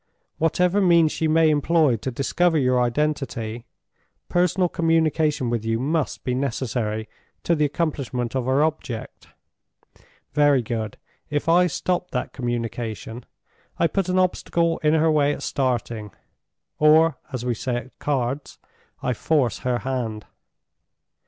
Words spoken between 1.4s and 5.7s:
employ to discover your identity, personal communication with